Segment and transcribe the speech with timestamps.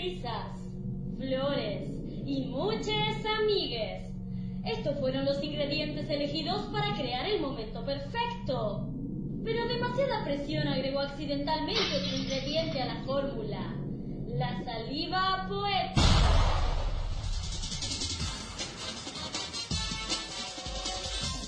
[0.00, 0.60] risas,
[1.18, 1.90] flores
[2.24, 4.04] y muchas amigues.
[4.64, 8.88] Estos fueron los ingredientes elegidos para crear el momento perfecto.
[9.44, 13.74] Pero demasiada presión agregó accidentalmente otro ingrediente a la fórmula.
[14.28, 16.02] La saliva poética.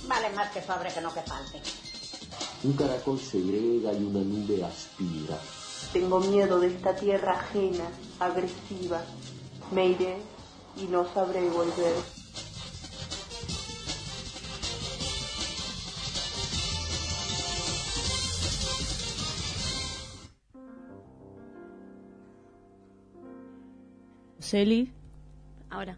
[0.08, 1.60] Vale más que sobre que no que falte.
[2.64, 5.38] Un caracol segrega y una nube aspira.
[5.92, 7.84] Tengo miedo de esta tierra ajena,
[8.18, 9.02] agresiva.
[9.72, 10.16] Me iré
[10.76, 11.94] y no sabré volver.
[24.50, 24.92] Bocelli,
[25.68, 25.96] Ahora.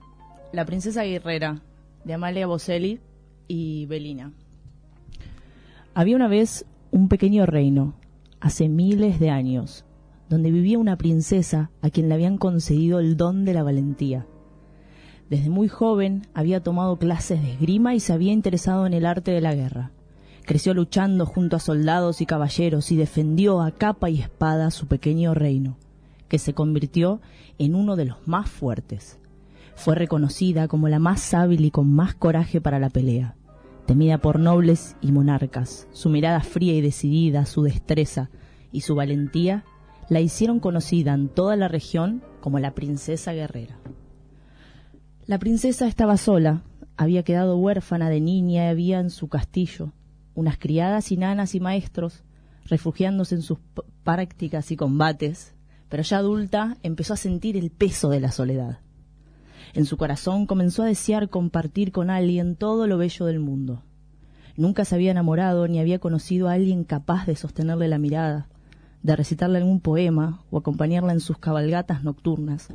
[0.53, 1.63] La princesa guerrera,
[2.05, 3.01] de Amalia Bocelli
[3.49, 4.35] y Belina.
[5.95, 7.95] Había una vez un pequeño reino,
[8.43, 9.85] hace miles de años,
[10.29, 14.27] donde vivía una princesa a quien le habían concedido el don de la valentía.
[15.31, 19.31] Desde muy joven había tomado clases de esgrima y se había interesado en el arte
[19.31, 19.93] de la guerra.
[20.45, 25.35] Creció luchando junto a soldados y caballeros y defendió a capa y espada su pequeño
[25.35, 25.77] reino,
[26.27, 27.21] que se convirtió
[27.59, 29.21] en uno de los más fuertes.
[29.77, 33.37] Fue reconocida como la más hábil y con más coraje para la pelea.
[33.87, 38.31] Temida por nobles y monarcas, su mirada fría y decidida, su destreza
[38.71, 39.65] y su valentía
[40.09, 43.79] la hicieron conocida en toda la región como la princesa guerrera.
[45.27, 46.63] La princesa estaba sola,
[46.97, 49.93] había quedado huérfana de niña y había en su castillo
[50.35, 52.25] unas criadas y nanas y maestros
[52.67, 53.59] refugiándose en sus
[54.05, 55.55] prácticas y combates,
[55.89, 58.82] pero ya adulta empezó a sentir el peso de la soledad.
[59.75, 63.83] En su corazón comenzó a desear compartir con alguien todo lo bello del mundo.
[64.57, 68.49] Nunca se había enamorado ni había conocido a alguien capaz de sostenerle la mirada,
[69.03, 72.69] de recitarle algún poema o acompañarla en sus cabalgatas nocturnas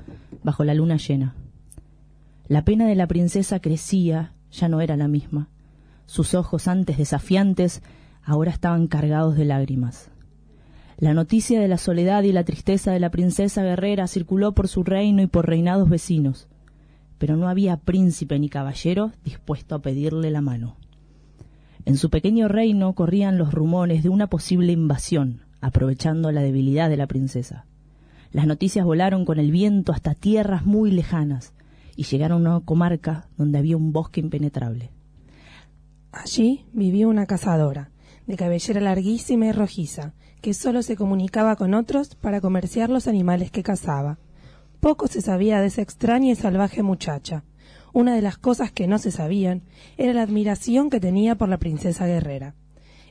[0.44, 1.36] bajo la luna llena.
[2.48, 5.50] La pena de la princesa crecía, ya no era la misma.
[6.06, 7.84] Sus ojos antes desafiantes
[8.24, 10.10] ahora estaban cargados de lágrimas.
[10.98, 14.84] La noticia de la soledad y la tristeza de la princesa guerrera circuló por su
[14.84, 16.48] reino y por reinados vecinos,
[17.18, 20.78] pero no había príncipe ni caballero dispuesto a pedirle la mano.
[21.86, 26.98] En su pequeño reino corrían los rumores de una posible invasión, aprovechando la debilidad de
[26.98, 27.66] la princesa.
[28.32, 31.54] Las noticias volaron con el viento hasta tierras muy lejanas
[31.96, 34.92] y llegaron a una comarca donde había un bosque impenetrable.
[36.12, 37.92] Allí vivía una cazadora,
[38.26, 43.50] de cabellera larguísima y rojiza, que sólo se comunicaba con otros para comerciar los animales
[43.50, 44.20] que cazaba.
[44.80, 47.44] Poco se sabía de esa extraña y salvaje muchacha.
[47.94, 49.64] Una de las cosas que no se sabían
[49.98, 52.54] era la admiración que tenía por la princesa guerrera.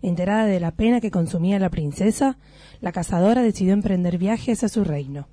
[0.01, 2.39] Enterada de la pena que consumía la princesa,
[2.81, 5.27] la cazadora decidió emprender viajes a su reino.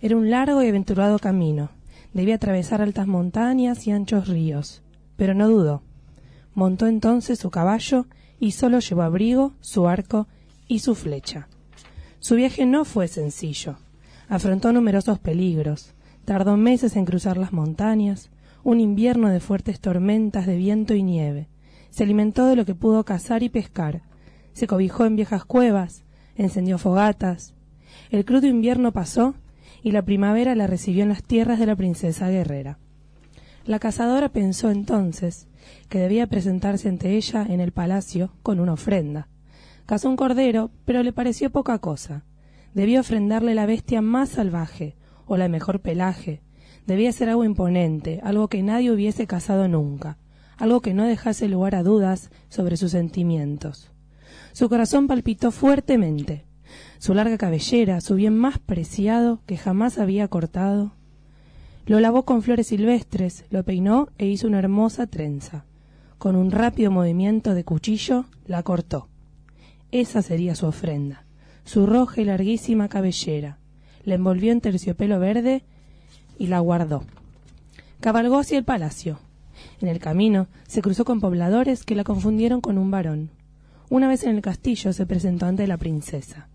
[0.00, 1.70] Era un largo y aventurado camino.
[2.12, 4.82] Debía atravesar altas montañas y anchos ríos.
[5.16, 5.82] Pero no dudó.
[6.54, 8.06] Montó entonces su caballo
[8.38, 10.28] y solo llevó abrigo, su arco
[10.68, 11.48] y su flecha.
[12.20, 13.78] Su viaje no fue sencillo.
[14.28, 15.94] Afrontó numerosos peligros.
[16.24, 18.30] Tardó meses en cruzar las montañas,
[18.62, 21.48] un invierno de fuertes tormentas de viento y nieve.
[21.88, 24.02] Se alimentó de lo que pudo cazar y pescar.
[24.52, 26.04] Se cobijó en viejas cuevas,
[26.36, 27.54] encendió fogatas.
[28.10, 29.34] El crudo invierno pasó
[29.82, 32.78] y la primavera la recibió en las tierras de la princesa guerrera.
[33.64, 35.46] La cazadora pensó entonces
[35.88, 39.28] que debía presentarse ante ella en el palacio con una ofrenda.
[39.86, 42.24] Cazó un cordero, pero le pareció poca cosa.
[42.78, 44.94] Debía ofrendarle la bestia más salvaje,
[45.26, 46.42] o la mejor pelaje.
[46.86, 50.16] Debía ser algo imponente, algo que nadie hubiese cazado nunca,
[50.58, 53.90] algo que no dejase lugar a dudas sobre sus sentimientos.
[54.52, 56.44] Su corazón palpitó fuertemente.
[57.00, 60.92] Su larga cabellera, su bien más preciado que jamás había cortado,
[61.84, 65.64] lo lavó con flores silvestres, lo peinó e hizo una hermosa trenza.
[66.16, 69.08] Con un rápido movimiento de cuchillo la cortó.
[69.90, 71.24] Esa sería su ofrenda,
[71.68, 73.58] su roja y larguísima cabellera.
[74.02, 75.64] La envolvió en terciopelo verde
[76.38, 77.04] y la guardó.
[78.00, 79.18] Cabalgó hacia el palacio.
[79.82, 83.28] En el camino se cruzó con pobladores que la confundieron con un varón.
[83.90, 86.48] Una vez en el castillo se presentó ante la princesa.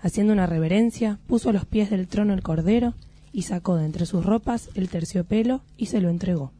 [0.00, 2.94] Haciendo una reverencia, puso a los pies del trono el cordero
[3.32, 6.50] y sacó de entre sus ropas el terciopelo y se lo entregó.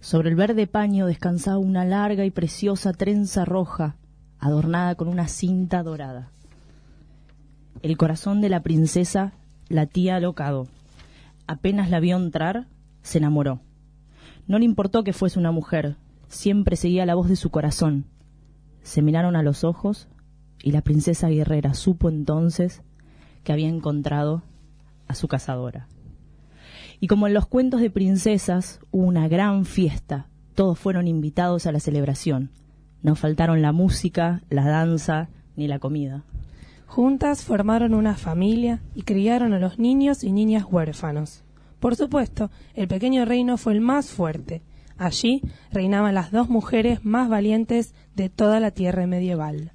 [0.00, 3.96] Sobre el verde paño descansaba una larga y preciosa trenza roja,
[4.38, 6.30] adornada con una cinta dorada.
[7.82, 9.32] El corazón de la princesa
[9.68, 10.66] latía alocado.
[11.46, 12.66] Apenas la vio entrar,
[13.02, 13.60] se enamoró.
[14.46, 15.96] No le importó que fuese una mujer,
[16.28, 18.06] siempre seguía la voz de su corazón.
[18.82, 20.08] Se miraron a los ojos
[20.62, 22.82] y la princesa guerrera supo entonces
[23.42, 24.42] que había encontrado
[25.06, 25.86] a su cazadora.
[27.00, 30.28] Y como en los cuentos de princesas, hubo una gran fiesta.
[30.54, 32.50] Todos fueron invitados a la celebración.
[33.02, 36.24] No faltaron la música, la danza ni la comida.
[36.94, 41.42] Juntas formaron una familia y criaron a los niños y niñas huérfanos.
[41.80, 44.62] Por supuesto, el pequeño reino fue el más fuerte.
[44.96, 45.42] Allí
[45.72, 49.72] reinaban las dos mujeres más valientes de toda la tierra medieval.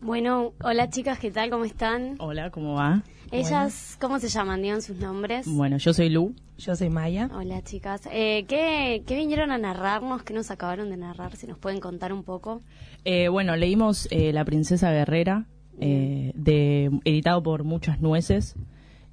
[0.00, 1.50] Bueno, hola chicas, ¿qué tal?
[1.50, 2.16] ¿Cómo están?
[2.18, 3.02] Hola, ¿cómo va?
[3.32, 4.62] Ellas, ¿cómo se llaman?
[4.62, 5.46] Digan sus nombres.
[5.48, 6.34] Bueno, yo soy Lu.
[6.58, 7.28] Yo soy Maya.
[7.34, 8.02] Hola chicas.
[8.12, 10.22] Eh, ¿qué, ¿Qué vinieron a narrarnos?
[10.22, 11.36] ¿Qué nos acabaron de narrar?
[11.36, 12.62] Si nos pueden contar un poco.
[13.04, 15.46] Eh, bueno, leímos eh, La princesa guerrera,
[15.80, 18.54] eh, de, editado por Muchas Nueces.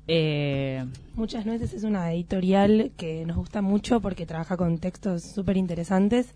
[0.08, 0.86] Eh,
[1.16, 6.36] Muchas Nueces es una editorial que nos gusta mucho porque trabaja con textos súper interesantes.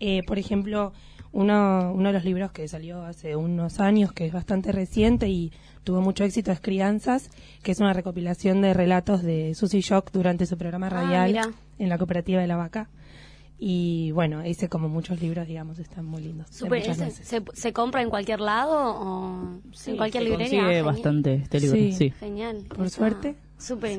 [0.00, 0.92] Eh, por ejemplo,
[1.32, 5.52] uno, uno de los libros que salió hace unos años, que es bastante reciente y
[5.84, 7.30] tuvo mucho éxito, es Crianzas,
[7.62, 11.88] que es una recopilación de relatos de Susie Shock durante su programa Ah, radial en
[11.88, 12.88] la cooperativa de la vaca.
[13.60, 16.46] Y bueno, ese como muchos libros, digamos, están muy lindos.
[16.50, 20.60] Súper, Muchas ¿se, se, compra en cualquier lado o sí, en cualquier se librería?
[20.60, 20.84] consigue Genial.
[20.84, 21.92] bastante este libro, Sí.
[21.92, 22.10] sí.
[22.20, 22.64] Genial.
[22.68, 23.36] Por Está suerte.
[23.58, 23.96] Súper Sí.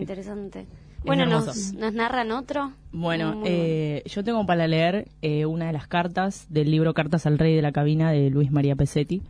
[1.06, 2.74] Bueno, nos, nos narran otro.
[2.92, 7.40] Bueno, eh, yo tengo para leer eh, una de las cartas del libro Cartas al
[7.40, 9.22] Rey de la Cabina de Luis María Pesetti.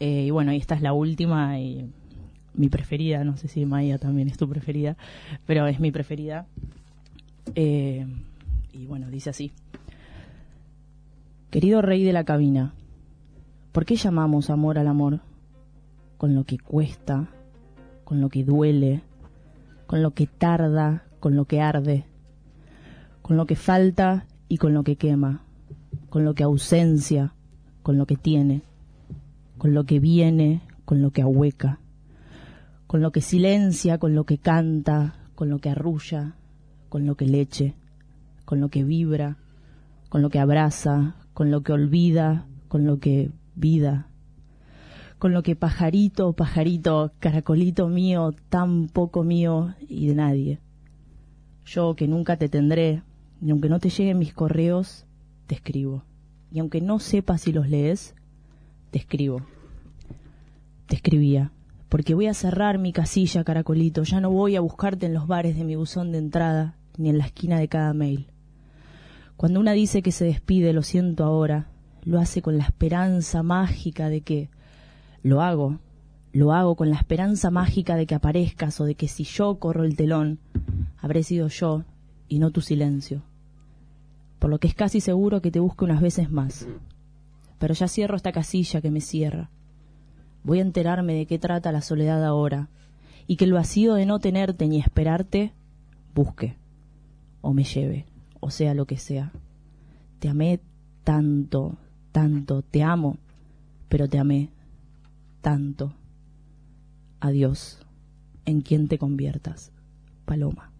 [0.00, 1.90] Eh, y bueno, y esta es la última y
[2.54, 4.96] mi preferida, no sé si Maya también es tu preferida,
[5.46, 6.46] pero es mi preferida.
[7.54, 8.06] Eh,
[8.72, 9.52] y bueno, dice así.
[11.50, 12.74] Querido Rey de la Cabina,
[13.72, 15.20] ¿por qué llamamos amor al amor?
[16.16, 17.28] Con lo que cuesta,
[18.04, 19.02] con lo que duele,
[19.94, 22.04] con lo que tarda, con lo que arde,
[23.22, 25.44] con lo que falta y con lo que quema,
[26.10, 27.32] con lo que ausencia,
[27.84, 28.62] con lo que tiene,
[29.56, 31.78] con lo que viene, con lo que ahueca,
[32.88, 36.34] con lo que silencia, con lo que canta, con lo que arrulla,
[36.88, 37.76] con lo que leche,
[38.44, 39.38] con lo que vibra,
[40.08, 44.08] con lo que abraza, con lo que olvida, con lo que vida,
[45.24, 50.58] con lo que pajarito, pajarito, caracolito mío, tan poco mío y de nadie.
[51.64, 53.02] Yo que nunca te tendré,
[53.40, 55.06] y aunque no te lleguen mis correos,
[55.46, 56.04] te escribo.
[56.52, 58.14] Y aunque no sepas si los lees,
[58.90, 59.40] te escribo.
[60.88, 61.52] Te escribía,
[61.88, 65.56] porque voy a cerrar mi casilla, caracolito, ya no voy a buscarte en los bares
[65.56, 68.26] de mi buzón de entrada, ni en la esquina de cada mail.
[69.38, 71.70] Cuando una dice que se despide, lo siento ahora,
[72.02, 74.50] lo hace con la esperanza mágica de que,
[75.24, 75.78] lo hago,
[76.32, 79.84] lo hago con la esperanza mágica de que aparezcas o de que si yo corro
[79.84, 80.38] el telón,
[80.98, 81.82] habré sido yo
[82.28, 83.22] y no tu silencio.
[84.38, 86.68] Por lo que es casi seguro que te busque unas veces más.
[87.58, 89.48] Pero ya cierro esta casilla que me cierra.
[90.42, 92.68] Voy a enterarme de qué trata la soledad ahora
[93.26, 95.54] y que el vacío de no tenerte ni esperarte
[96.14, 96.58] busque
[97.40, 98.04] o me lleve,
[98.40, 99.32] o sea lo que sea.
[100.18, 100.60] Te amé
[101.02, 101.78] tanto,
[102.12, 103.16] tanto, te amo,
[103.88, 104.50] pero te amé
[105.44, 105.92] tanto.
[107.20, 107.78] Adiós,
[108.46, 109.72] en quien te conviertas,
[110.24, 110.72] Paloma.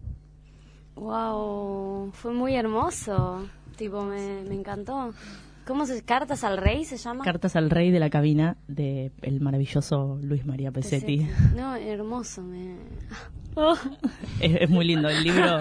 [0.95, 3.47] Wow, fue muy hermoso.
[3.77, 5.13] Tipo, me, me encantó.
[5.67, 7.23] ¿Cómo se Cartas al Rey se llama?
[7.23, 11.17] Cartas al Rey de la cabina de el maravilloso Luis María Pesetti.
[11.17, 11.55] Pesetti.
[11.55, 12.41] No, hermoso.
[12.41, 12.75] Me...
[13.55, 13.75] Oh,
[14.39, 15.59] Es, es muy lindo el libro.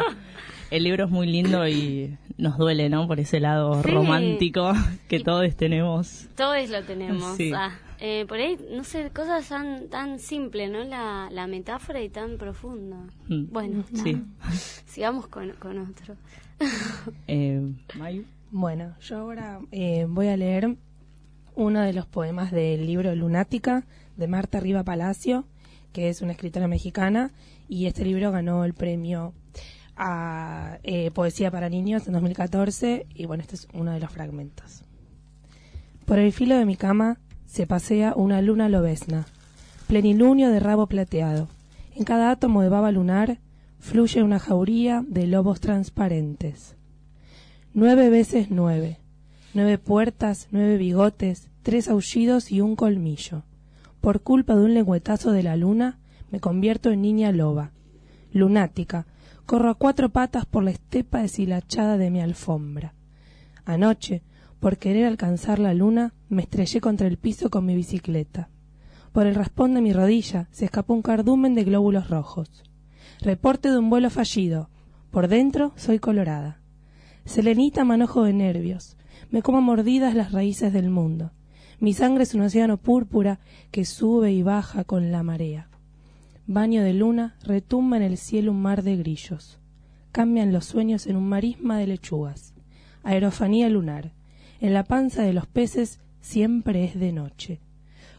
[0.71, 3.07] El libro es muy lindo y nos duele, ¿no?
[3.07, 3.90] Por ese lado Sí.
[3.90, 4.73] romántico
[5.09, 6.26] que todos tenemos.
[6.37, 7.37] todos lo tenemos.
[7.37, 7.52] Sí.
[7.55, 7.71] Ah,
[8.01, 10.85] eh, por ahí, no sé, cosas tan, tan simples, ¿no?
[10.85, 12.97] La, la metáfora y tan profunda.
[13.29, 13.45] Mm.
[13.53, 14.23] Bueno, Sí.
[14.87, 16.17] sigamos con, con otro.
[17.27, 17.61] Eh,
[17.97, 18.25] Mayu.
[18.51, 20.77] Bueno, yo ahora eh, voy a leer
[21.57, 23.85] uno de los poemas del libro Lunática
[24.17, 25.45] de Marta Riva Palacio,
[25.93, 27.33] que es una escritora mexicana,
[27.69, 29.33] y este libro ganó el premio
[29.97, 34.83] a eh, Poesía para Niños en 2014, y bueno, este es uno de los fragmentos.
[36.07, 37.19] Por el filo de mi cama
[37.54, 39.26] se pasea una luna lobesna,
[39.87, 41.46] plenilunio de rabo plateado.
[41.94, 43.38] En cada átomo de baba lunar
[43.78, 46.75] fluye una jauría de lobos transparentes.
[47.73, 48.99] Nueve veces nueve.
[49.54, 53.44] Nueve puertas, nueve bigotes, tres aullidos y un colmillo.
[54.00, 56.00] Por culpa de un lengüetazo de la luna,
[56.32, 57.70] me convierto en niña loba.
[58.32, 59.06] Lunática,
[59.46, 62.94] corro a cuatro patas por la estepa deshilachada de mi alfombra.
[63.64, 64.23] Anoche,
[64.64, 68.49] por querer alcanzar la luna, me estrellé contra el piso con mi bicicleta.
[69.12, 72.49] Por el raspón de mi rodilla se escapó un cardumen de glóbulos rojos.
[73.21, 74.71] Reporte de un vuelo fallido.
[75.11, 76.62] Por dentro soy colorada.
[77.26, 78.97] Selenita manojo de nervios.
[79.28, 81.33] Me como mordidas las raíces del mundo.
[81.78, 83.40] Mi sangre es un océano púrpura
[83.71, 85.68] que sube y baja con la marea.
[86.47, 89.59] baño de luna, retumba en el cielo un mar de grillos.
[90.11, 92.54] Cambian los sueños en un marisma de lechugas.
[93.02, 94.14] Aerofanía lunar.
[94.61, 97.61] En la panza de los peces siempre es de noche.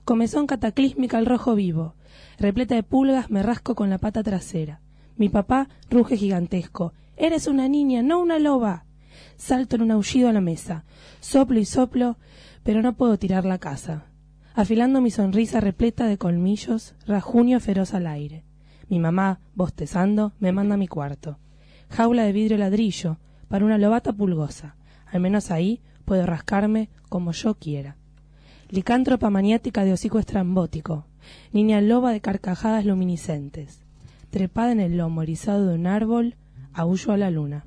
[0.03, 1.95] Comezón cataclísmica al rojo vivo.
[2.37, 4.81] Repleta de pulgas me rasco con la pata trasera.
[5.17, 6.93] Mi papá ruge gigantesco.
[7.17, 8.85] Eres una niña, no una loba.
[9.37, 10.83] Salto en un aullido a la mesa.
[11.21, 12.17] Soplo y soplo,
[12.63, 14.05] pero no puedo tirar la casa.
[14.53, 18.43] Afilando mi sonrisa repleta de colmillos, rajunio feroz al aire.
[18.89, 21.39] Mi mamá, bostezando, me manda a mi cuarto.
[21.89, 24.75] Jaula de vidrio ladrillo, para una lobata pulgosa.
[25.07, 27.97] Al menos ahí puedo rascarme como yo quiera.
[28.69, 31.05] Licántropa maniática de hocico estrambótico.
[31.51, 33.81] Niña loba de carcajadas luminiscentes.
[34.29, 36.35] Trepada en el lomo erizado de un árbol,
[36.73, 37.65] aullo a la luna.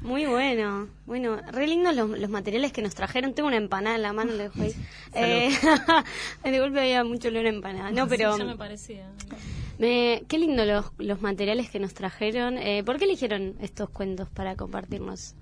[0.00, 3.34] Muy bueno, bueno, re lindos los, los materiales que nos trajeron.
[3.34, 4.74] Tengo una empanada en la mano, le dejo ahí.
[5.14, 5.50] Eh,
[6.44, 7.90] de golpe había mucho olor a empanada.
[7.90, 9.10] No, pero Sí, ya me parecía.
[9.78, 12.58] Me- qué lindo los, los materiales que nos trajeron.
[12.58, 15.34] Eh, ¿Por qué eligieron estos cuentos para compartirnos?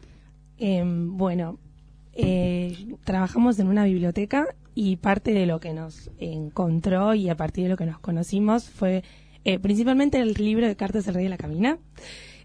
[0.59, 1.59] Em, bueno,
[2.15, 7.65] eh, trabajamos en una biblioteca y parte de lo que nos encontró y a partir
[7.65, 9.03] de lo que nos conocimos fue
[9.45, 11.79] eh, principalmente el libro de Cartas del Rey de la Camina.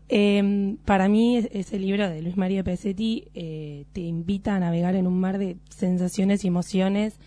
[0.10, 4.96] Em, para mí es- ese libro de Luis María Pesetti eh, te invita a navegar
[4.96, 7.18] en un mar de sensaciones y emociones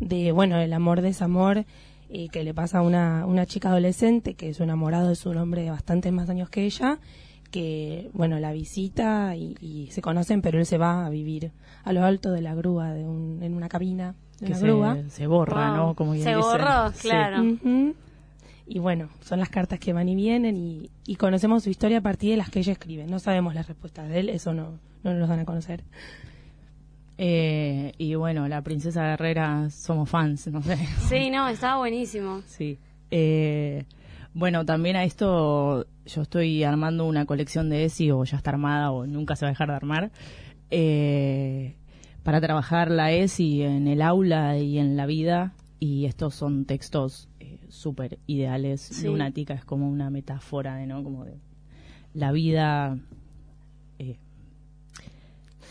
[0.00, 1.64] de, bueno, el amor, desamor
[2.14, 5.30] eh, que le pasa a una, una chica adolescente que es un enamorado de su
[5.30, 6.98] hombre de bastantes más años que ella
[7.50, 11.52] que, bueno, la visita y, y se conocen, pero él se va a vivir
[11.84, 14.66] a lo alto de la grúa, de un, en una cabina de Que una se,
[14.66, 14.96] grúa.
[15.08, 15.76] se borra, Wow.
[15.76, 15.94] ¿no?
[15.94, 17.08] Como quien Se borró, Sí.
[17.08, 17.42] claro.
[18.66, 22.00] Y bueno, son las cartas que van y vienen y, y conocemos su historia a
[22.00, 23.06] partir de las que ella escribe.
[23.06, 25.82] No sabemos las respuestas de él, eso no, no nos dan a conocer.
[27.24, 30.76] Eh, y bueno, la princesa guerrera somos fans, no sé.
[31.08, 32.42] Sí, no, estaba buenísimo.
[32.46, 32.78] Sí.
[33.12, 33.84] Eh,
[34.34, 38.90] bueno, también a esto yo estoy armando una colección de ESI o ya está armada
[38.90, 40.10] o nunca se va a dejar de armar.
[40.70, 41.76] eh,
[42.24, 45.52] para trabajar la ESI en el aula y en la vida.
[45.78, 48.80] Y estos son textos eh, súper ideales.
[48.80, 49.06] Sí.
[49.06, 51.02] Lunática es como una metáfora de, ¿no?
[51.04, 51.34] Como de
[52.14, 52.98] la vida.
[53.98, 54.16] eh,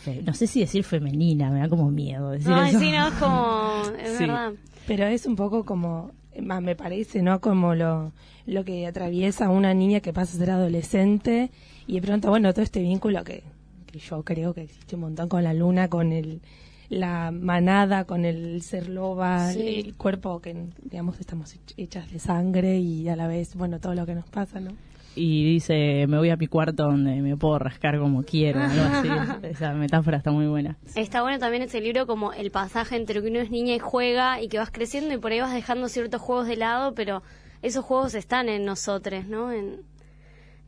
[0.01, 2.79] fe- no sé si decir femenina, me da como miedo decir eso.
[2.79, 4.25] sí, no, es como, es Sí.
[4.25, 4.51] verdad.
[4.87, 7.39] Pero es un poco como, más me parece, ¿no?
[7.41, 8.11] Como lo,
[8.45, 11.51] lo que atraviesa una niña que pasa a ser adolescente
[11.87, 13.43] y de pronto, bueno, todo este vínculo que,
[13.87, 16.41] que yo creo que existe un montón con la luna, con el
[16.89, 19.61] la manada, con el ser loba, Sí.
[19.85, 20.53] el cuerpo que,
[20.83, 24.27] digamos, estamos hech- hechas de sangre y a la vez, bueno, todo lo que nos
[24.27, 24.71] pasa, ¿no?
[25.15, 29.09] Y dice me voy a mi cuarto donde me puedo rascar como quiero algo así
[29.43, 33.27] esa metáfora está muy buena Está bueno también ese libro como el pasaje entre que
[33.27, 36.21] uno es niña y juega y que vas creciendo y por ahí vas dejando ciertos
[36.21, 37.23] juegos de lado, pero
[37.61, 39.51] esos juegos están en nosotros, ¿no?
[39.51, 39.81] En,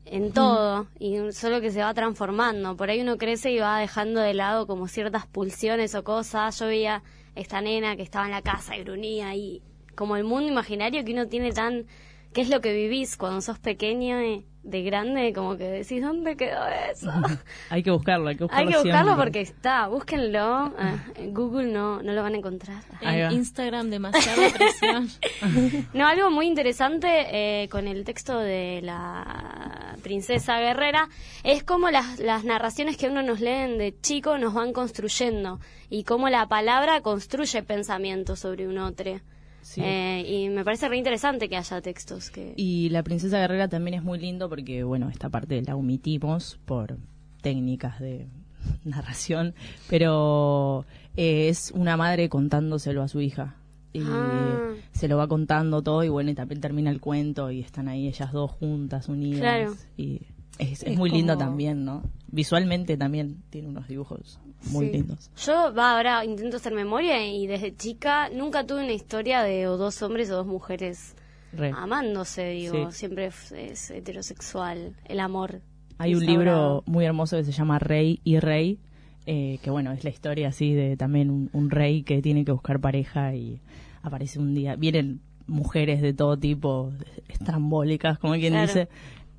[0.06, 2.76] en todo y solo que se va transformando.
[2.76, 6.60] Por ahí uno crece y va dejando de lado como ciertas pulsiones o cosas.
[6.60, 7.04] Yo veía
[7.36, 9.62] esta nena que estaba en la casa y grunía y
[9.96, 11.86] como el mundo imaginario que uno tiene tan...
[12.34, 15.34] ¿Qué es lo que vivís cuando sos pequeño y de grande?
[15.34, 17.12] Como que decís, ¿dónde quedó eso?
[17.70, 19.24] hay que buscarlo hay que buscarlo Hay que buscarlo siempre.
[19.24, 20.74] porque está, búsquenlo.
[20.78, 22.84] Ah, en Google no, no lo van a encontrar.
[23.02, 25.10] En Instagram, demasiada presión.
[25.94, 31.10] No, algo muy interesante eh, con el texto de la princesa guerrera
[31.44, 35.60] es cómo las, las narraciones que uno nos leen de chico nos van construyendo
[35.90, 39.20] y cómo la palabra construye pensamientos sobre un otro.
[39.64, 39.82] Sí.
[39.84, 42.54] Eh, y me parece re interesante que haya textos que...
[42.58, 46.98] y la princesa guerrera también es muy lindo porque bueno esta parte la omitimos por
[47.42, 48.28] técnicas de
[48.84, 49.56] narración
[49.90, 50.86] pero
[51.18, 53.56] eh, es una madre contándoselo a su hija
[53.94, 54.74] y Ah.
[54.92, 58.08] se lo va contando todo y bueno y también termina el cuento y están ahí
[58.08, 59.74] ellas dos juntas unidas Claro.
[59.98, 60.22] y
[60.60, 64.40] es, es Es muy lindo también no visualmente también tiene unos dibujos
[64.72, 64.92] muy Sí.
[64.94, 69.68] lindos Yo va ahora intento hacer memoria y desde chica nunca tuve una historia de
[69.68, 71.16] o dos hombres o dos mujeres
[71.52, 71.72] Re.
[71.76, 72.98] amándose, digo, Sí.
[72.98, 75.62] siempre es, es heterosexual, el amor.
[76.00, 78.80] Hay un libro muy hermoso que se llama Rey y Rey,
[79.28, 82.52] eh, que bueno, es la historia así de también un, un rey que tiene que
[82.52, 83.62] buscar pareja y
[84.02, 86.92] aparece un día, vienen mujeres de todo tipo,
[87.28, 88.68] estrambólicas, como quien Claro.
[88.68, 88.88] dice,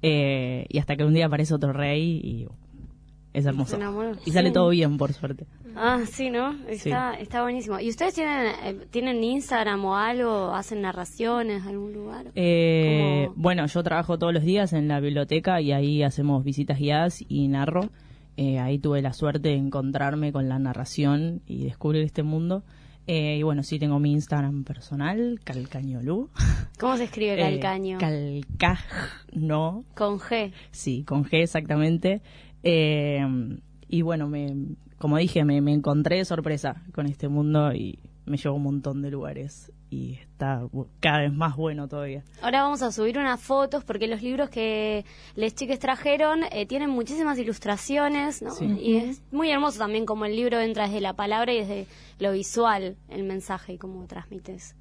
[0.04, 2.46] eh, y hasta que un día aparece otro rey y
[3.32, 3.76] es hermoso.
[4.24, 4.52] Y sale Sí.
[4.54, 5.46] todo bien, por suerte.
[5.76, 6.54] Ah, sí, ¿no?
[6.68, 7.80] Está, está buenísimo.
[7.80, 10.54] ¿Y ustedes tienen, eh, tienen Instagram o algo?
[10.54, 12.26] ¿Hacen narraciones en algún lugar?
[12.36, 17.24] Eh, bueno, yo trabajo todos los días en la biblioteca y ahí hacemos visitas guiadas
[17.28, 17.88] y narro.
[18.36, 22.62] Eh, ahí tuve la suerte de encontrarme con la narración y descubrir este mundo.
[23.06, 26.30] Eh, y bueno, sí tengo mi Instagram personal, Calcañolú.
[26.78, 27.98] ¿Cómo se escribe Eh, calcaño?
[29.94, 30.52] Con G.
[30.70, 32.22] Sí, con G exactamente.
[32.62, 33.20] Eh,
[33.88, 34.54] y bueno, me,
[34.98, 38.62] como dije, me, me encontré de sorpresa con este mundo y me llevó a un
[38.64, 39.70] montón de lugares.
[39.90, 40.66] Y está
[40.98, 42.24] cada vez más bueno todavía.
[42.42, 45.04] Ahora vamos a subir unas fotos porque los libros que
[45.36, 48.50] les chiques trajeron eh, tienen muchísimas ilustraciones, ¿no?
[48.50, 48.64] Sí.
[48.80, 51.86] Y es muy hermoso también como el libro entra desde la palabra y desde
[52.18, 54.74] lo visual, el mensaje y cómo transmites.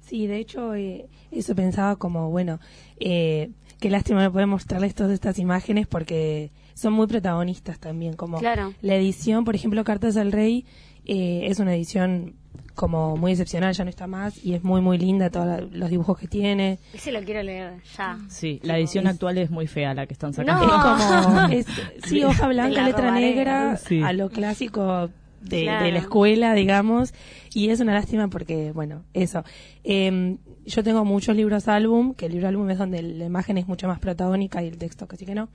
[0.00, 2.60] Sí, de hecho, eh, eso pensaba como, bueno,
[3.00, 3.50] eh,
[3.80, 8.14] qué lástima no poder mostrarles todas estas imágenes porque son muy protagonistas también.
[8.14, 8.72] Como Claro.
[8.80, 10.64] la edición, por ejemplo, Cartas al Rey,
[11.04, 12.36] eh, es una edición
[12.76, 16.16] como muy excepcional, ya no está más, y es muy, muy linda todos los dibujos
[16.18, 16.78] que tiene.
[16.94, 18.18] Ese lo quiero leer ya.
[18.28, 20.34] Sí, la edición actual es muy fea la que están No.
[20.36, 20.64] sacando.
[20.64, 21.66] Es como, es,
[22.08, 24.00] sí, hoja blanca, la letra negra, Sí.
[24.02, 25.84] a lo clásico de, Claro.
[25.86, 27.12] de la escuela, digamos,
[27.54, 29.42] y es una lástima porque, bueno, eso.
[29.82, 33.66] Eh, yo tengo muchos libros álbum, que el libro álbum es donde la imagen es
[33.68, 35.48] mucho más protagónica y el texto casi que no.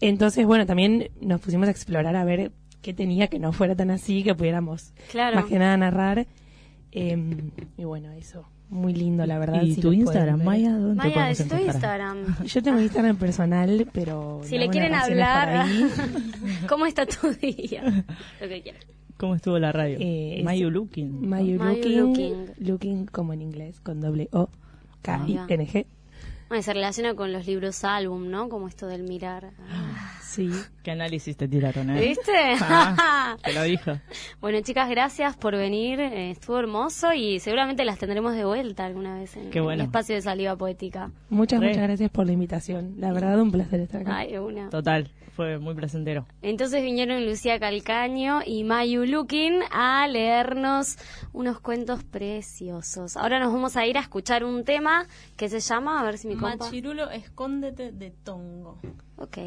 [0.00, 3.90] Entonces, bueno, también nos pusimos a explorar a ver qué tenía que no fuera tan
[3.90, 5.36] así, que pudiéramos Claro.
[5.36, 6.26] más que nada narrar.
[6.92, 9.62] Eh, y bueno, eso, muy lindo, la verdad.
[9.62, 10.44] ¿Y si tu Instagram.
[10.44, 10.72] Maya?
[10.72, 11.56] ¿Dónde Maya, es tu?
[11.56, 12.36] Instagram.
[12.44, 14.40] Yo tengo Instagram personal, pero...
[14.44, 15.66] Si le quieren hablar.
[16.68, 18.04] ¿cómo está tu día?
[18.40, 18.86] Lo que quieras.
[19.16, 19.96] ¿Cómo estuvo la radio?
[20.00, 21.22] Eh, Mayu Looking.
[21.22, 22.46] You looking, Looking.
[22.58, 24.48] looking como en inglés, con doble O,
[25.02, 25.86] K I N G.
[26.48, 28.48] Bueno, se relaciona con los libros álbum, ¿no?
[28.48, 29.50] Como esto del mirar.
[30.28, 30.50] Sí.
[30.82, 32.00] ¿Qué análisis te tiraron, eh?
[32.08, 32.32] ¿Viste?
[32.60, 33.92] Ah, te lo dijo.
[34.40, 35.98] Bueno, chicas, gracias por venir.
[36.00, 39.82] eh, estuvo hermoso y seguramente las tendremos de vuelta alguna vez en Qué bueno.
[39.82, 41.10] el espacio de saliva poética.
[41.30, 41.68] Muchas, Re.
[41.68, 42.94] muchas gracias por la invitación.
[42.98, 44.18] La verdad, un placer estar acá.
[44.18, 44.68] Ay, una.
[44.68, 46.26] Total, fue muy placentero.
[46.42, 50.98] Entonces vinieron Lucía Calcaño y Mayu Looking a leernos
[51.32, 53.16] unos cuentos preciosos.
[53.16, 55.06] Ahora nos vamos a ir a escuchar un tema
[55.36, 56.64] que se llama, a ver si mi compa...
[56.66, 58.78] Machirulo, escóndete de Tongo.
[59.16, 59.38] Ok.